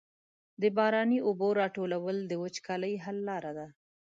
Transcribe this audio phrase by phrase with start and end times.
[0.61, 3.67] د باراني اوبو راټولول د وچکالۍ حل لاره ده.